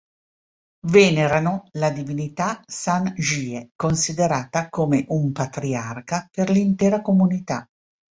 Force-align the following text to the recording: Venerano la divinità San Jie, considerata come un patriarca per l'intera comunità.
Venerano 0.87 1.67
la 1.73 1.91
divinità 1.91 2.59
San 2.65 3.13
Jie, 3.15 3.69
considerata 3.75 4.67
come 4.67 5.05
un 5.09 5.31
patriarca 5.31 6.27
per 6.31 6.49
l'intera 6.49 7.03
comunità. 7.03 7.69